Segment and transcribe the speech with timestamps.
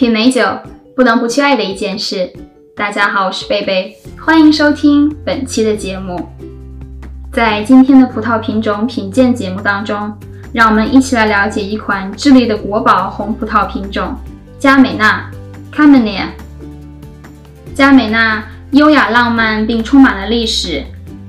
[0.00, 0.40] 品美酒
[0.96, 2.32] 不能不去爱的一件事。
[2.74, 6.26] 大家好，我是贝贝，欢迎收听本期的节目。
[7.30, 10.10] 在今天的葡萄品种品鉴节目当中，
[10.54, 14.14] 让我们一起来了解一款智利的国宝红葡萄品种
[14.58, 15.30] 佳美纳
[15.70, 16.28] （Cabernet）。
[17.74, 20.82] 佳美纳优雅浪漫并充满了历史，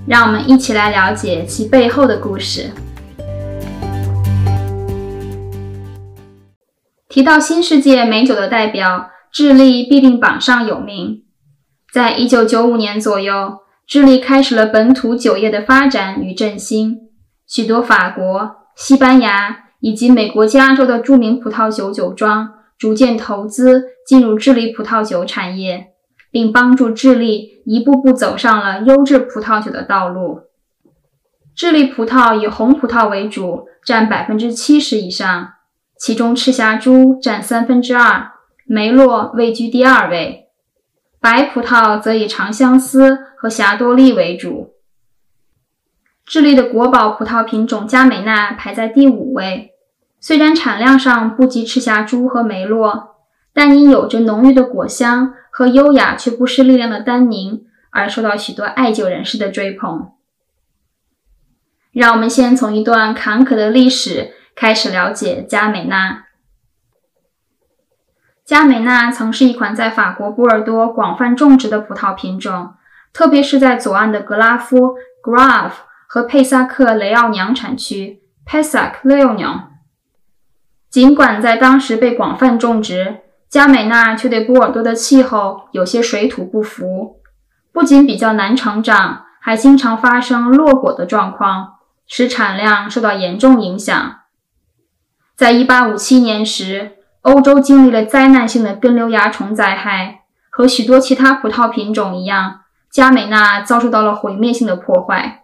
[0.07, 2.69] 让我们一起来了解其背后的故事。
[7.11, 11.23] 提到新世界美酒的代表，智利必定榜上有名。
[11.91, 17.09] 在一九九五年左右，智利开始了本土酒业的发展与振兴，
[17.45, 25.87] 许多法国、西班牙以及美国加州的著名葡萄酒酒庄逐渐投资进入智利葡萄酒产业，
[26.31, 30.43] 并帮助智利一步步走上了优质葡萄酒的道路。
[31.53, 35.55] 智利葡萄以红葡萄为主，占百分之七十以上。
[36.01, 38.31] 其中赤霞珠占三分之二，
[38.65, 40.47] 梅洛位居第二位，
[41.19, 44.73] 白葡萄则以长相思和霞多丽为主。
[46.25, 49.73] 智利的国宝葡萄品种佳美纳排在第五位，
[50.19, 53.17] 虽然产量上不及赤霞珠和梅洛，
[53.53, 60.09] 但因有着浓郁的果香和优雅却不失力量的单宁，而受到许多爱酒人士的追捧。
[61.91, 64.33] 让我们先从一段坎坷的历史。
[64.55, 66.25] 开始了解加美纳。
[68.43, 72.73] 加美纳曾是一款在法国波尔多广泛种植的葡萄品种，
[73.13, 75.71] 特别是在左岸的格拉夫 （Grave）
[76.05, 79.67] 和佩萨克雷奥娘产区 p e s a c Leognan）。
[80.89, 87.21] 尽管在当时被广泛种植，加美纳却对波尔多的气候有些水土不服，
[87.71, 94.20] 不仅比较难成长，还经常发生落果的状况，使产量受到严重影响。
[95.35, 102.61] 在1857年时，欧洲经历了灾难性的根瘤蚜虫灾害，和许多其他葡萄品种一样，
[102.91, 105.43] 加美纳遭受到了毁灭性的破坏。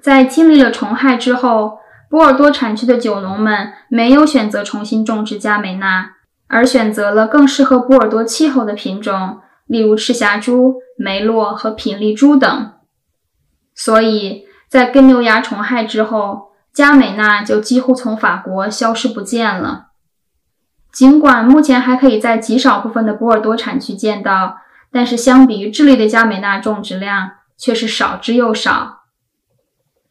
[0.00, 6.12] 在经历了虫害之后，波尔多产区的酒农们没有选择重新种植加美纳，
[6.48, 12.72] 而选择了更适合波尔多气候的品种，例如赤霞珠、梅洛和品丽珠等。
[13.74, 19.88] 所以在根瘤蚜虫害之后，佳美纳就几乎从法国消失不见了。
[20.92, 24.58] 尽管目前还可以在极少部分的波尔多产区见到，
[24.90, 29.02] 但是相比于智利的佳美纳种植量却是少之又少。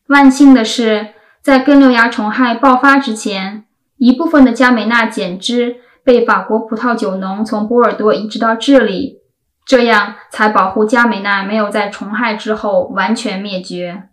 [0.08, 1.10] 万幸的是，
[1.42, 3.66] 在根瘤蚜虫害爆发之前，
[3.98, 9.20] 一部分的佳美纳碱枝被法国葡萄酒农从波尔多移植到智利，
[9.66, 14.10] 这样才保护佳美纳没有在虫害之后完全灭绝。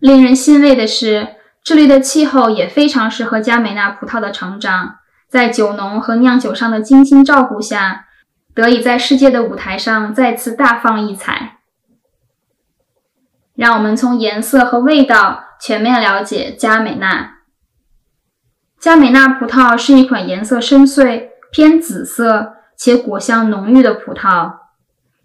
[0.00, 1.36] 令人欣慰的是。
[1.64, 4.96] 智利的气候也非常适合佳美纳葡萄的成长，
[5.30, 8.04] 在酒农和酿酒商的精心照顾下，
[8.54, 11.60] 得以在世界的舞台上再次大放异彩。
[13.56, 17.38] 让我们从颜色和味道全面了解佳美纳。
[18.78, 24.52] 佳美纳葡萄是一款颜色深邃、偏紫色且果香浓郁的葡萄，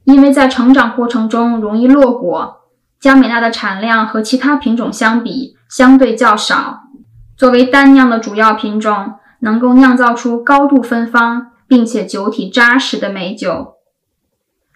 [0.05, 5.57] 因为在成长过程中容易落果，佳美纳的产量和其他品种相比。
[5.69, 6.79] 相对较少，
[7.37, 13.75] 作为单酿的主要品种，能够酿造出高度芬芳并且酒体扎实的美酒。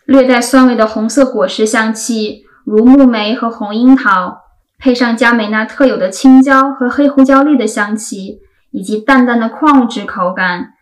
[0.05, 4.43] 略带酸味的红色果实香气，如木莓和红樱桃，
[4.77, 8.39] 配上佳美纳特有的青椒和黑胡椒粒的香气，
[8.71, 10.73] 以及淡淡的矿物质口感，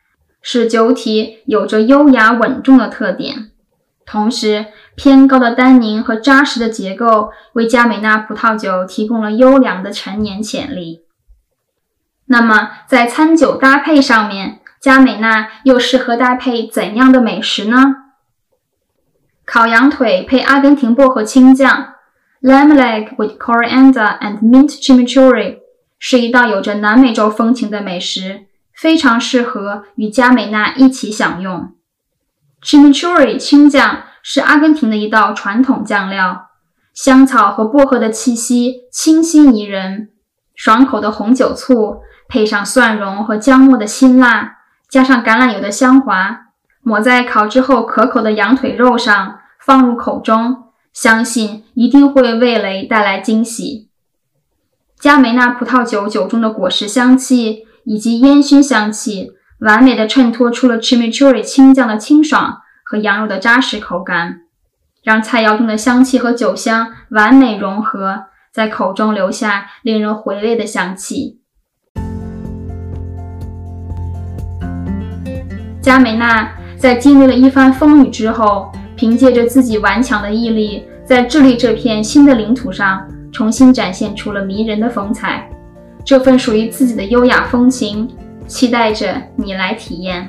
[0.42, 3.52] 使酒体有着优雅稳重的特点。
[4.06, 4.66] 同时，
[4.96, 11.06] 偏高的单宁和扎实的结构为佳美纳葡萄酒提供了优良的陈年潜力。
[12.26, 17.96] 那么，在餐酒搭配上面，佳美纳又适合搭配怎样的美食呢？
[19.46, 21.96] 烤羊腿配阿根廷薄荷青酱
[22.42, 25.60] （Lamb leg with coriander and mint chimichurri）
[26.00, 31.74] 是一道有着南美洲风情的美食，非常适合与佳美纳一起享用。
[32.62, 34.04] chimichurri 青酱。
[34.24, 36.50] 是阿根廷的一道传统酱料，
[36.94, 40.10] 香草和薄荷的气息清新宜人。
[40.54, 44.58] 爽口的红酒醋配上蒜蓉和姜末的辛辣，
[44.90, 46.48] 加上橄榄油的香滑，
[46.82, 53.90] 抹在烤制后可口的羊腿肉上，放入口中，相信一定会为味蕾带来惊喜。
[55.00, 59.32] 佳美纳葡萄酒酒中的果实香气以及烟熏香气，
[59.62, 62.61] 完美的衬托出了 Chimichurri 青酱的清爽。
[62.92, 64.42] 和羊肉的扎实口感，
[65.02, 71.40] 让菜肴中的香气和酒香完美融合，在口中留下令人回味的香气。
[75.82, 85.50] 加美娜在经历了一番风雨之后，凭借着自己顽强的毅力，在智利这片新的领土上重新展现出了迷人的风采。
[86.04, 88.14] 这份属于自己的优雅风情，
[88.48, 90.28] 期待着你来体验。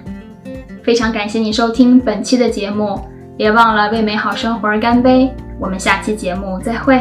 [0.82, 3.00] 非常感谢你收听本期的节目，
[3.36, 5.32] 别忘了为美好生活而干杯。
[5.60, 7.00] 我们下期节目再会。